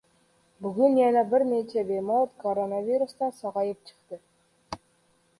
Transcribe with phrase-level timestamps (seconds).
[0.65, 4.19] Bugun yana bir necha bemor koronavirusdan sog‘ayib chiqdi